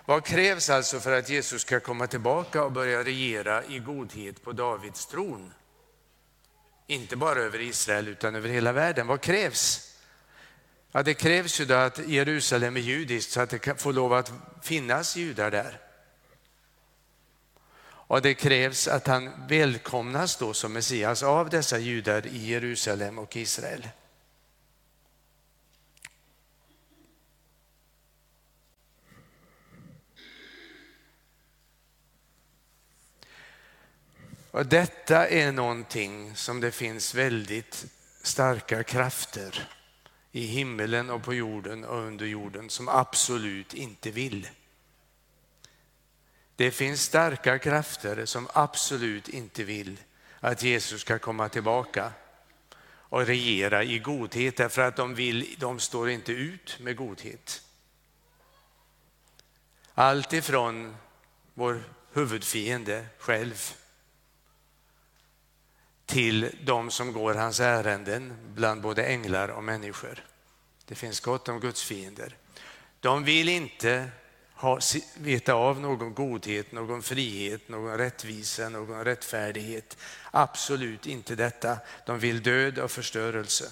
[0.05, 4.51] Vad krävs alltså för att Jesus ska komma tillbaka och börja regera i godhet på
[4.51, 5.53] Davids tron?
[6.87, 9.07] Inte bara över Israel utan över hela världen.
[9.07, 9.91] Vad krävs?
[10.91, 14.31] Ja, det krävs ju då att Jerusalem är judiskt så att det får lov att
[14.61, 15.79] finnas judar där.
[18.07, 23.35] Och det krävs att han välkomnas då som Messias av dessa judar i Jerusalem och
[23.35, 23.89] Israel.
[34.55, 37.85] Och detta är någonting som det finns väldigt
[38.21, 39.69] starka krafter
[40.31, 44.49] i himmelen och på jorden och under jorden som absolut inte vill.
[46.55, 49.97] Det finns starka krafter som absolut inte vill
[50.39, 52.11] att Jesus ska komma tillbaka
[52.87, 57.61] och regera i godhet därför att de, vill, de står inte ut med godhet.
[59.93, 60.95] Allt ifrån
[61.53, 63.75] vår huvudfiende själv
[66.05, 70.23] till de som går hans ärenden bland både änglar och människor.
[70.85, 72.37] Det finns gott om Guds fiender.
[72.99, 74.09] De vill inte
[74.53, 74.79] ha,
[75.17, 79.97] veta av någon godhet, någon frihet, någon rättvisa, någon rättfärdighet.
[80.31, 81.77] Absolut inte detta.
[82.05, 83.71] De vill död och förstörelse.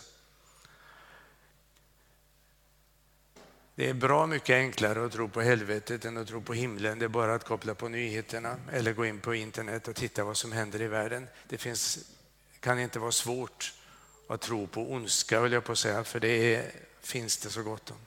[3.76, 7.00] Det är bra mycket enklare att tro på helvetet än att tro på himlen.
[7.00, 10.38] Det är bara att koppla på nyheterna eller gå in på internet och titta vad
[10.38, 11.28] som händer i världen.
[11.50, 12.00] Det finns
[12.64, 13.74] kan inte vara svårt
[14.28, 16.72] att tro på ondska, vill jag på säga, för det är,
[17.02, 17.98] finns det så gott om.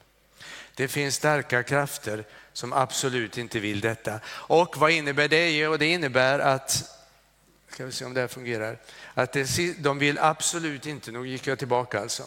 [0.75, 4.19] Det finns starka krafter som absolut inte vill detta.
[4.27, 5.57] Och vad innebär det?
[5.57, 6.83] Jo, det innebär att,
[7.69, 8.79] ska vi se om det här fungerar,
[9.13, 9.47] att det,
[9.79, 12.23] de vill absolut inte, nu gick jag tillbaka alltså,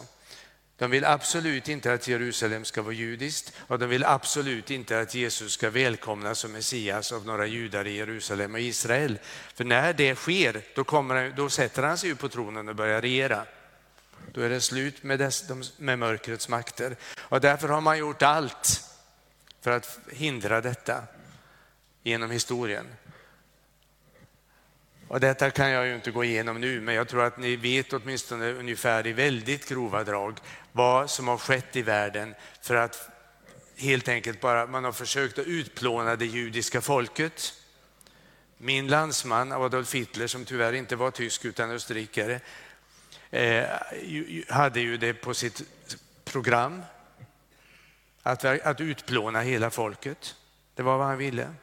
[0.81, 5.15] de vill absolut inte att Jerusalem ska vara judiskt och de vill absolut inte att
[5.15, 9.19] Jesus ska välkomnas som Messias av några judar i Jerusalem och Israel.
[9.53, 13.45] För när det sker, då, kommer, då sätter han sig på tronen och börjar regera.
[14.31, 16.95] Då är det slut med, dess, med mörkrets makter.
[17.19, 18.83] Och därför har man gjort allt
[19.61, 21.03] för att hindra detta
[22.03, 22.85] genom historien.
[25.11, 27.93] Och detta kan jag ju inte gå igenom nu, men jag tror att ni vet
[27.93, 30.39] åtminstone ungefär i väldigt grova drag
[30.71, 33.09] vad som har skett i världen för att
[33.77, 37.53] helt enkelt bara man har försökt att utplåna det judiska folket.
[38.57, 42.39] Min landsman Adolf Hitler, som tyvärr inte var tysk utan österrikare,
[43.29, 43.65] eh,
[44.49, 45.61] hade ju det på sitt
[46.23, 46.81] program
[48.23, 50.35] att, att utplåna hela folket.
[50.75, 51.53] Det var vad han ville.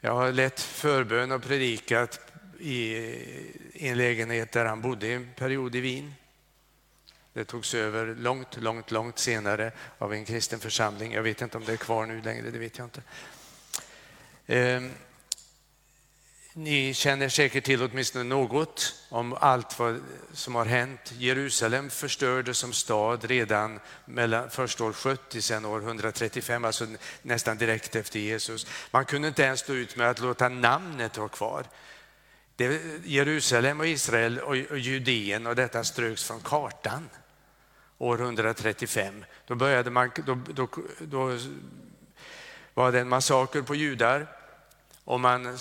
[0.00, 2.20] Jag har lett förbön och predikat
[2.60, 2.96] i
[3.74, 6.14] en lägenhet där han bodde en period i Wien.
[7.36, 11.12] Det togs över långt, långt, långt senare av en kristen församling.
[11.12, 13.02] Jag vet inte om det är kvar nu längre, det vet jag inte.
[14.46, 14.90] Ehm,
[16.52, 20.00] ni känner säkert till åtminstone något om allt vad
[20.32, 21.12] som har hänt.
[21.18, 26.86] Jerusalem förstördes som stad redan mellan först år 70, sen år 135, alltså
[27.22, 28.66] nästan direkt efter Jesus.
[28.90, 31.64] Man kunde inte ens stå ut med att låta namnet vara kvar.
[32.56, 37.08] Det, Jerusalem och Israel och, och Judeen och detta ströks från kartan
[37.98, 39.24] år 135.
[39.46, 40.68] Då, började man, då, då,
[41.00, 41.38] då
[42.74, 44.26] var det en massaker på judar
[45.04, 45.58] och man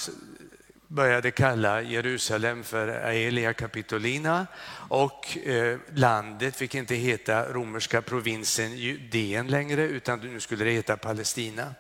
[0.88, 4.48] började kalla Jerusalem för Aelia Capitolina
[4.90, 10.98] och eh, landet fick inte heta romerska provinsen Judeen längre utan nu skulle det heta
[10.98, 11.76] Palestina.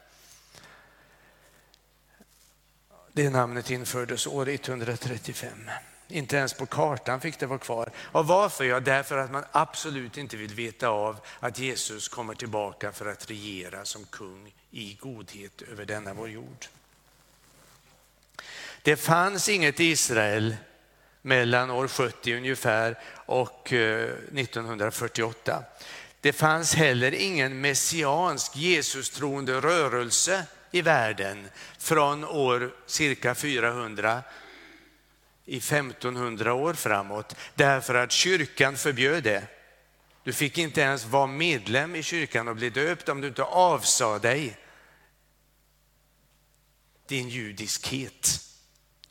[3.13, 5.49] Det namnet infördes år 135.
[6.07, 7.91] Inte ens på kartan fick det vara kvar.
[7.97, 8.63] Och varför?
[8.63, 13.29] Ja, därför att man absolut inte vill veta av att Jesus kommer tillbaka för att
[13.29, 16.65] regera som kung i godhet över denna vår jord.
[18.81, 20.55] Det fanns inget Israel
[21.21, 25.63] mellan år 70 ungefär och eh, 1948.
[26.21, 34.23] Det fanns heller ingen messiansk Jesus-troende rörelse i världen från år cirka 400
[35.45, 39.47] i 1500 år framåt därför att kyrkan förbjöd det.
[40.23, 44.19] Du fick inte ens vara medlem i kyrkan och bli döpt om du inte avsade
[44.19, 44.57] dig
[47.07, 48.41] din judiskhet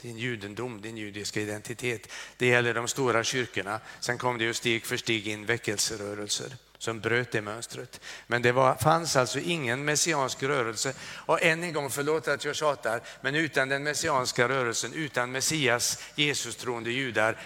[0.04, 2.08] din judendom, din judiska identitet.
[2.36, 3.80] Det gäller de stora kyrkorna.
[4.00, 8.00] Sen kom det ju steg för steg in väckelserörelser som bröt det mönstret.
[8.26, 10.94] Men det var, fanns alltså ingen messiansk rörelse.
[11.02, 16.02] Och än en gång, förlåt att jag tjatar, men utan den messianska rörelsen, utan Messias,
[16.14, 17.40] Jesus troende judar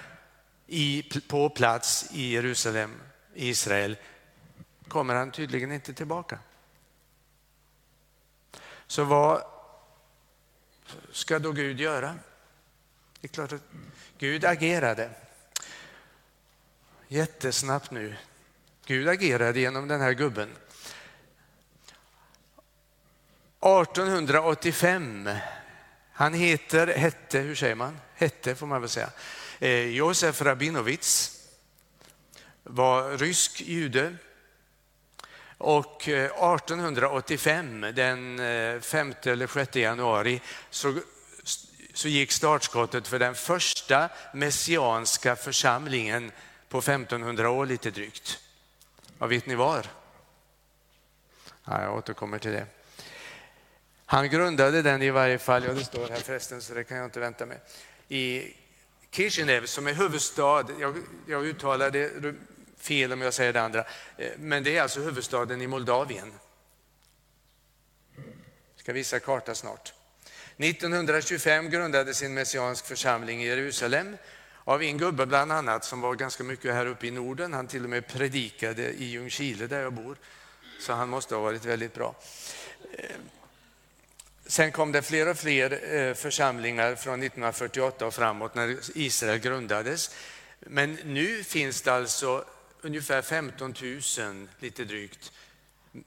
[0.67, 3.01] i, på plats i Jerusalem,
[3.35, 3.97] Israel,
[4.89, 6.39] kommer han tydligen inte tillbaka.
[8.87, 9.43] Så vad
[11.13, 12.15] ska då Gud göra?
[13.21, 13.63] Det är klart att
[14.19, 15.11] Gud agerade.
[17.09, 18.17] Jättesnabbt nu.
[18.89, 20.49] Gud agerade genom den här gubben.
[23.61, 25.31] 1885,
[26.13, 28.01] han heter, hette, hur säger man?
[28.15, 29.11] Hette får man väl säga.
[29.59, 31.41] Eh, Josef Rabinovits
[32.63, 34.17] var rysk jude.
[35.59, 40.95] Och eh, 1885, den eh, 5 eller 6 januari, så
[41.95, 46.33] så gick startskottet för den första messianska församlingen
[46.69, 48.39] på 1500 år lite drygt.
[49.19, 49.87] Vad vet ni var?
[51.65, 52.67] Ja, jag återkommer till det.
[54.07, 57.07] Han grundade den i varje fall, ja det står här förresten så det kan jag
[57.07, 57.61] inte vänta med,
[58.09, 58.55] i
[59.11, 62.35] Kishinev som är huvudstad, jag, jag uttalar det
[62.79, 63.85] fel om jag säger det andra,
[64.17, 66.33] eh, men det är alltså huvudstaden i Moldavien.
[68.75, 69.93] Jag ska visa karta snart.
[70.57, 74.17] 1925 grundades en messiansk församling i Jerusalem
[74.69, 77.53] av en gubbe bland annat som var ganska mycket här uppe i Norden.
[77.53, 80.17] Han till och med predikade i Ljungskile där jag bor.
[80.81, 82.15] Så han måste ha varit väldigt bra.
[82.93, 83.17] Eh,
[84.47, 90.15] sen kom det fler och fler eh, församlingar från 1948 och framåt när Israel grundades.
[90.61, 92.45] Men nu finns det alltså
[92.81, 93.75] ungefär 15
[94.19, 95.33] 000, lite drygt,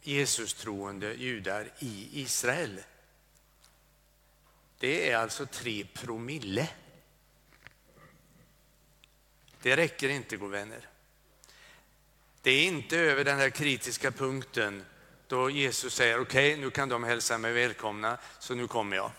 [0.02, 2.80] Jesus-troende judar i Israel.
[4.80, 6.68] Det är alltså tre promille.
[9.62, 10.88] Det räcker inte, god vänner.
[12.42, 14.86] Det är inte över den här kritiska punkten
[15.28, 19.12] då Jesus säger okej, okay, nu kan de hälsa mig välkomna, så nu kommer jag.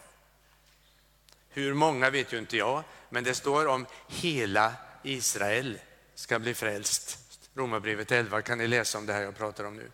[1.49, 4.73] Hur många vet ju inte jag, men det står om hela
[5.03, 5.79] Israel
[6.15, 7.19] ska bli frälst.
[7.55, 9.91] Romarbrevet 11 kan ni läsa om det här jag pratar om nu.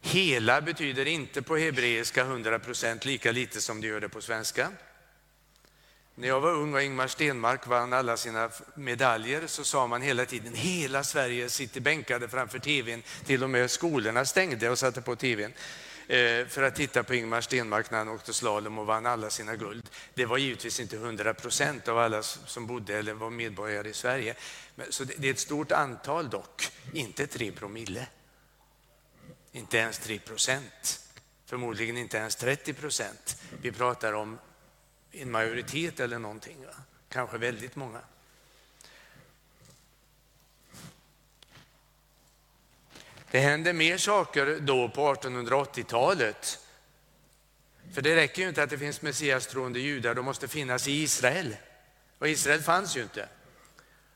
[0.00, 4.72] Hela betyder inte på hebreiska 100 procent lika lite som det gör det på svenska.
[6.22, 10.24] När jag var ung och Ingmar Stenmark vann alla sina medaljer så sa man hela
[10.24, 13.02] tiden hela Sverige sitter bänkade framför tvn.
[13.24, 15.52] Till och med skolorna stängde och satte på tvn
[16.08, 19.56] eh, för att titta på Ingmar Stenmark när han åkte slalom och vann alla sina
[19.56, 19.90] guld.
[20.14, 24.34] Det var givetvis inte 100 procent av alla som bodde eller var medborgare i Sverige.
[24.88, 28.06] Så det är ett stort antal dock, inte 3 promille.
[29.52, 31.00] Inte ens 3 procent.
[31.46, 33.42] Förmodligen inte ens 30 procent.
[33.62, 34.38] Vi pratar om
[35.12, 36.66] en majoritet eller någonting.
[36.66, 36.74] Va?
[37.08, 38.00] Kanske väldigt många.
[43.30, 46.58] Det hände mer saker då på 1880-talet.
[47.94, 51.56] För det räcker ju inte att det finns messiastroende judar, de måste finnas i Israel.
[52.18, 53.28] Och Israel fanns ju inte.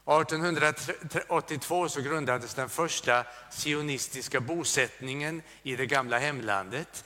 [0.06, 7.04] 1882 så grundades den första sionistiska bosättningen i det gamla hemlandet.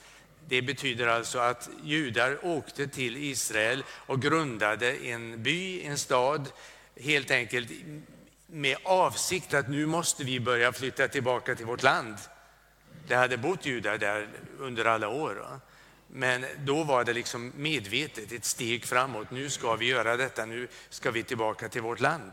[0.48, 6.48] Det betyder alltså att judar åkte till Israel och grundade en by, en stad,
[7.00, 7.70] helt enkelt
[8.46, 12.16] med avsikt att nu måste vi börja flytta tillbaka till vårt land.
[13.08, 14.28] Det hade bott judar där
[14.58, 15.60] under alla år.
[16.06, 19.30] Men då var det liksom medvetet ett steg framåt.
[19.30, 22.32] Nu ska vi göra detta, nu ska vi tillbaka till vårt land.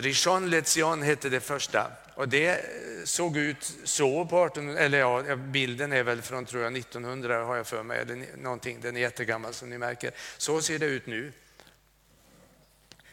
[0.00, 5.36] Rishon Lezion hette det första och det eh, såg ut så på 18, eller ja,
[5.36, 8.80] bilden är väl från tror jag 1900 har jag för mig, eller någonting.
[8.80, 10.10] Den är jättegammal som ni märker.
[10.36, 11.32] Så ser det ut nu.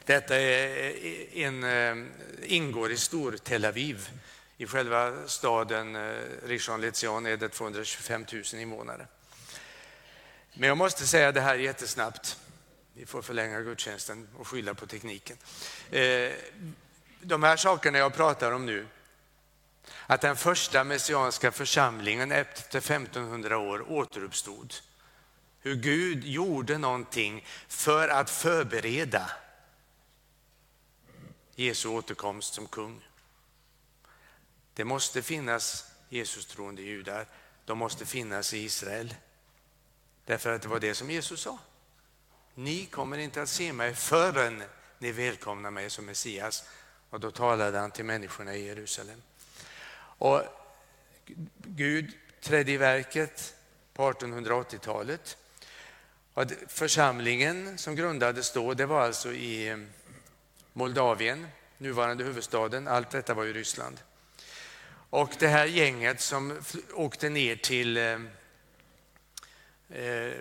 [0.06, 2.06] Detta är eh, en, eh,
[2.44, 4.10] ingår i Stor-Tel Aviv.
[4.58, 5.98] I själva staden
[6.46, 9.08] Rishon Lezion är det 225 000 invånare.
[10.54, 12.38] Men jag måste säga det här jättesnabbt.
[12.98, 15.38] Vi får förlänga gudstjänsten och skylla på tekniken.
[15.92, 16.32] Eh,
[17.22, 18.88] de här sakerna jag pratar om nu,
[20.08, 24.74] att den första messianska församlingen efter 1500 år återuppstod.
[25.60, 29.32] Hur Gud gjorde någonting för att förbereda
[31.56, 33.08] Jesu återkomst som kung.
[34.74, 37.28] Det måste finnas Jesus troende judar.
[37.66, 39.16] De måste finnas i Israel.
[40.26, 41.60] Därför att det var det som Jesus sa.
[42.58, 44.64] Ni kommer inte att se mig förrän
[44.98, 46.64] ni välkomnar mig som Messias.
[47.10, 49.22] Och då talade han till människorna i Jerusalem.
[50.18, 50.42] Och
[51.58, 53.56] Gud trädde i verket
[53.94, 55.38] på 1880-talet.
[56.68, 59.78] Församlingen som grundades då, det var alltså i eh,
[60.74, 61.48] Moldavien,
[61.78, 62.88] nuvarande huvudstaden.
[62.88, 64.00] Allt detta var i Ryssland.
[65.10, 66.60] Och det här gänget som
[66.94, 68.20] åkte ner till eh,
[69.90, 70.34] eh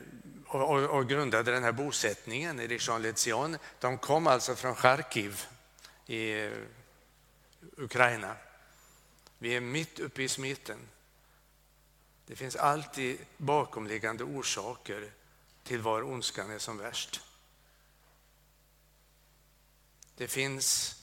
[0.55, 5.47] och, och, grundade den här bosättningen i Rishon de kom alltså från Charkiv
[6.07, 6.51] i
[7.77, 8.37] Ukraina.
[9.39, 10.79] Vi är mitt uppe i smeten.
[12.27, 15.11] Det finns alltid bakomliggande orsaker
[15.63, 17.21] till var ondskan är som värst.
[20.17, 20.97] Det finns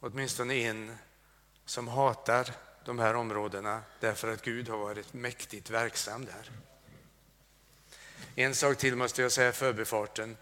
[0.00, 0.96] åtminstone en
[1.64, 2.50] som hatar
[2.84, 6.50] de här områdena därför att Gud har varit mäktigt verksam där.
[8.38, 10.36] En sak till måste jag säga förbifarten.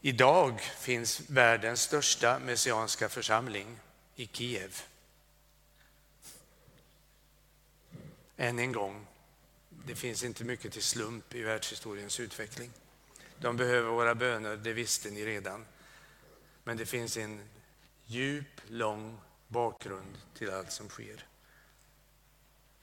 [0.00, 3.78] Idag finns världens största messianska församling
[4.16, 4.82] i Kiev.
[8.36, 9.06] Än en gång,
[9.68, 12.70] det finns inte mycket till slump i världshistoriens utveckling.
[13.38, 15.66] De behöver våra böner, det visste ni redan.
[16.64, 17.48] Men det finns en
[18.04, 21.26] djup, lång bakgrund till allt som sker.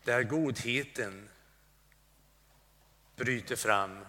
[0.04, 1.30] Där godheten
[3.18, 4.06] bryter fram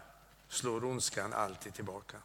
[0.49, 2.17] slår ondskan alltid tillbaka.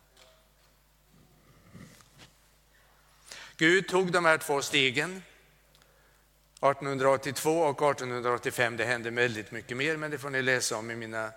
[3.58, 8.78] Gud tog de här två stegen 1882 och 1885.
[8.78, 11.32] Det hände väldigt mycket mer, men det får ni läsa om i mina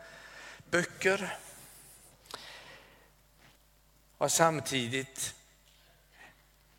[0.70, 1.38] böcker.
[4.18, 5.34] Och samtidigt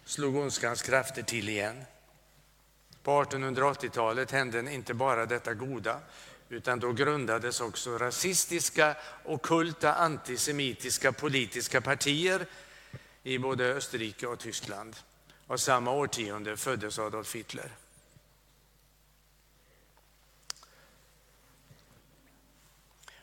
[0.05, 1.83] slog ondskans krafter till igen.
[3.03, 5.99] På 1880-talet hände inte bara detta goda,
[6.49, 8.95] utan då grundades också rasistiska,
[9.25, 12.45] okulta, antisemitiska politiska partier
[13.23, 14.95] i både Österrike och Tyskland.
[15.47, 17.71] Och samma årtionde föddes Adolf Hitler.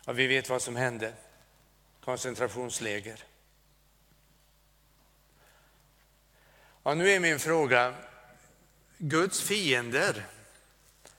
[0.06, 1.14] Och vi vet vad som hände.
[2.04, 3.24] Koncentrationsläger.
[6.82, 7.94] Och nu är min fråga,
[8.98, 10.26] Guds fiender,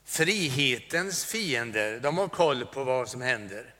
[0.05, 3.73] frihetens fiender, de har koll på vad som händer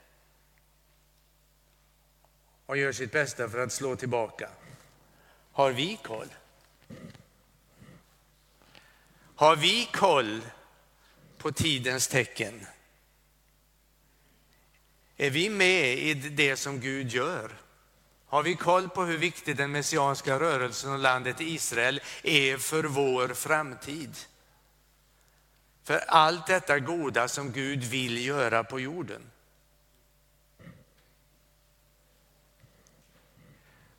[2.66, 4.48] och gör sitt bästa för att slå tillbaka.
[5.52, 6.28] Har vi koll?
[9.34, 10.40] Har vi koll
[11.38, 12.66] på tidens tecken?
[15.16, 17.50] Är vi med i det som Gud gör?
[18.26, 23.28] Har vi koll på hur viktig den messianska rörelsen och landet Israel är för vår
[23.28, 24.16] framtid?
[25.86, 29.30] För allt detta goda som Gud vill göra på jorden.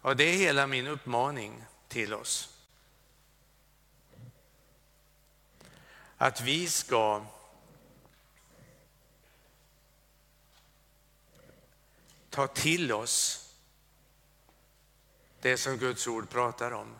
[0.01, 2.57] Och det är hela min uppmaning till oss.
[6.17, 7.25] Att vi ska
[12.29, 13.49] ta till oss
[15.41, 16.99] det som Guds ord pratar om.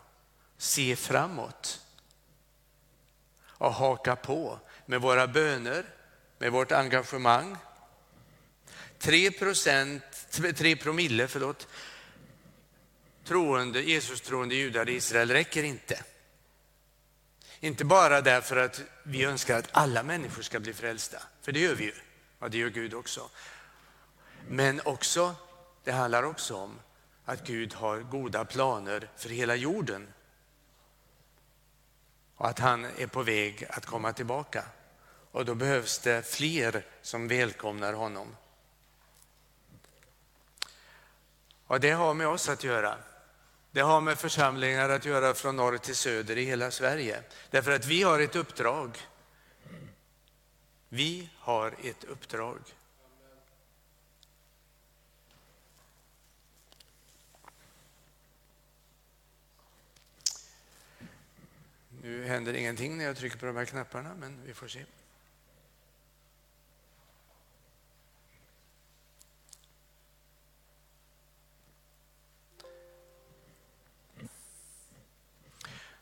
[0.56, 1.80] Se framåt
[3.42, 4.58] och haka på
[4.88, 5.84] med våra böner,
[6.38, 7.56] med vårt engagemang.
[8.98, 10.02] 3, procent,
[10.56, 11.68] 3 promille förlåt,
[13.24, 16.02] troende, Jesus-troende judar i Israel räcker inte.
[17.60, 21.74] Inte bara därför att vi önskar att alla människor ska bli frälsta, för det gör
[21.74, 21.94] vi ju,
[22.38, 23.30] och det gör Gud också.
[24.48, 25.34] Men också,
[25.84, 26.80] det handlar också om
[27.24, 30.08] att Gud har goda planer för hela jorden
[32.36, 34.64] och att han är på väg att komma tillbaka.
[35.30, 38.36] Och då behövs det fler som välkomnar honom.
[41.66, 42.98] Och det har med oss att göra.
[43.70, 47.22] Det har med församlingar att göra från norr till söder i hela Sverige.
[47.50, 48.98] Därför att vi har ett uppdrag.
[50.88, 52.58] Vi har ett uppdrag.
[62.02, 64.84] Nu händer ingenting när jag trycker på de här knapparna, men vi får se.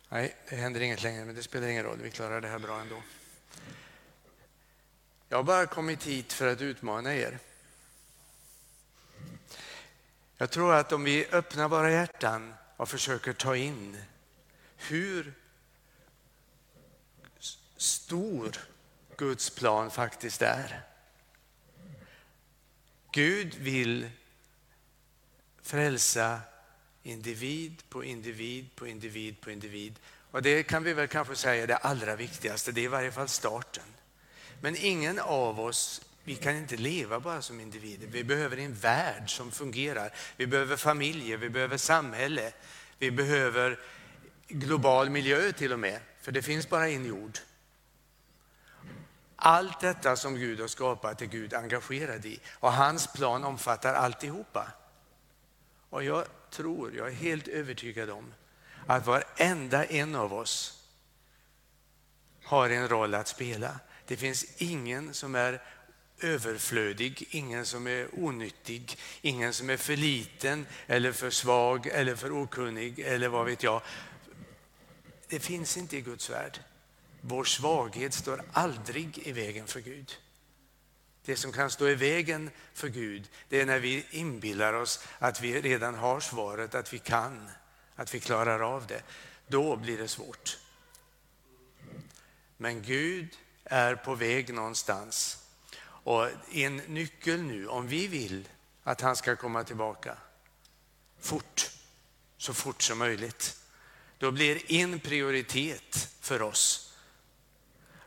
[0.09, 1.99] Nej, det händer inget längre, men det spelar ingen roll.
[2.03, 3.03] Vi klarar det här bra ändå.
[5.29, 7.39] Jag har bara kommit hit för att utmana er.
[10.37, 14.03] Jag tror att om vi öppnar våra hjärtan och försöker ta in
[14.77, 15.35] hur
[17.77, 18.57] stor
[19.17, 20.83] Guds plan faktiskt är.
[23.13, 24.11] Gud vill
[25.63, 26.41] frälsa
[27.07, 29.99] individ på individ på individ på individ.
[30.31, 33.13] Och det kan vi väl kanske säga är det allra viktigaste, det är i varje
[33.13, 33.85] fall starten.
[34.61, 38.07] Men ingen av oss, vi kan inte leva bara som individer.
[38.07, 40.13] Vi behöver en värld som fungerar.
[40.37, 42.53] Vi behöver familjer, vi behöver samhälle,
[42.99, 43.81] vi behöver
[44.49, 46.01] global miljö till och med.
[46.21, 47.39] För det finns bara en jord.
[49.37, 54.73] Allt detta som Gud har skapat är Gud engagerad i och hans plan omfattar alltihopa.
[55.91, 56.25] Och jag
[56.57, 58.35] tror, jag är helt övertygad om
[58.87, 60.83] att varenda en av oss
[62.43, 63.81] har en roll att spela.
[64.07, 65.63] Det finns ingen som är
[66.21, 72.33] överflödig, ingen som är onyttig, ingen som är för liten eller för svag eller för
[72.33, 73.83] okunnig eller vad vet jag.
[75.29, 76.59] Det finns inte i Guds värld.
[77.21, 80.17] Vår svaghet står aldrig i vägen för Gud.
[81.27, 85.41] Det som kan stå i vägen för Gud, det är när vi inbillar oss att
[85.41, 87.51] vi redan har svaret, att vi kan,
[87.95, 89.03] att vi klarar av det.
[89.47, 90.59] Då blir det svårt.
[92.57, 93.29] Men Gud
[93.65, 95.39] är på väg någonstans.
[95.83, 98.49] Och en nyckel nu, om vi vill
[98.83, 100.17] att han ska komma tillbaka
[101.21, 101.71] fort,
[102.37, 103.57] så fort som möjligt,
[104.19, 106.86] då blir en prioritet för oss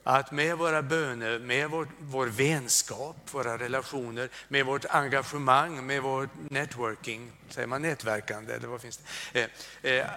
[0.04, 6.30] att med våra böner, med vår, vår vänskap, våra relationer, med vårt engagemang, med vår
[6.50, 9.00] networking, säger man nätverkande eller vad finns
[9.34, 9.50] det?
[9.84, 10.08] Eh, eh,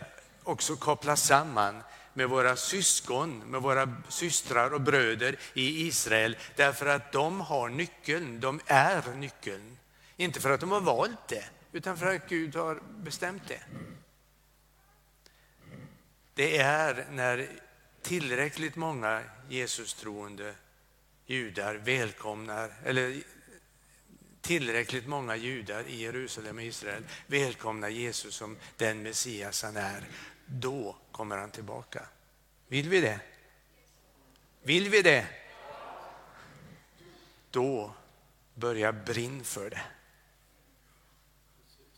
[0.42, 1.82] också koppla samman
[2.14, 8.40] med våra syskon, med våra systrar och bröder i Israel, därför att de har nyckeln,
[8.40, 9.78] de är nyckeln.
[10.16, 13.60] Inte för att de har valt det, utan för att Gud har bestämt det.
[16.34, 17.48] Det är när
[18.02, 20.54] tillräckligt många Jesus-troende
[21.26, 23.22] judar välkomnar, eller
[24.40, 30.08] tillräckligt många judar i Jerusalem och Israel välkomnar Jesus som den Messias han är,
[30.46, 32.06] då kommer han tillbaka.
[32.68, 33.20] Vill vi det?
[34.62, 35.26] Vill vi det?
[37.50, 37.94] Då
[38.54, 39.82] börjar brinn för det.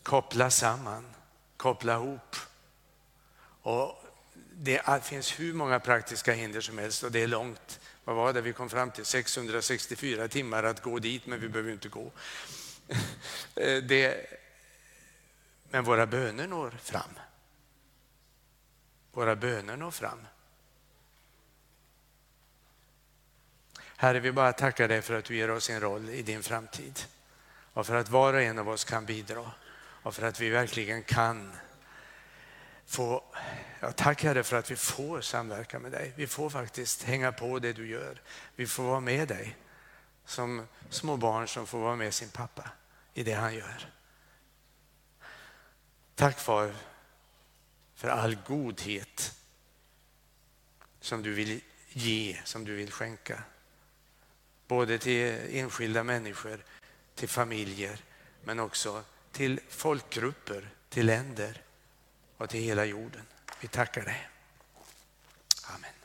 [0.02, 1.14] Koppla samman,
[1.56, 2.36] koppla ihop.
[3.62, 4.03] Och
[4.56, 7.80] det finns hur många praktiska hinder som helst och det är långt.
[8.04, 9.04] Vad var det vi kom fram till?
[9.04, 12.10] 664 timmar att gå dit, men vi behöver inte gå.
[13.56, 14.26] Eh, det,
[15.70, 17.18] men våra böner når fram.
[19.12, 20.26] Våra böner når fram.
[23.96, 27.00] Herre, vi bara tackar dig för att du ger oss en roll i din framtid.
[27.72, 31.02] och för att var och en av oss kan bidra och för att vi verkligen
[31.02, 31.52] kan
[32.86, 33.24] få,
[33.80, 36.12] jag tackar Herre för att vi får samverka med dig.
[36.16, 38.22] Vi får faktiskt hänga på det du gör.
[38.56, 39.56] Vi får vara med dig
[40.24, 42.70] som små barn som får vara med sin pappa
[43.14, 43.90] i det han gör.
[46.14, 46.74] Tack far
[47.94, 49.38] för all godhet
[51.00, 53.42] som du vill ge, som du vill skänka.
[54.66, 56.64] Både till enskilda människor,
[57.14, 58.00] till familjer,
[58.44, 61.62] men också till folkgrupper, till länder
[62.36, 63.22] och till hela jorden.
[63.60, 64.28] Vi tackar dig.
[65.66, 66.03] Amen.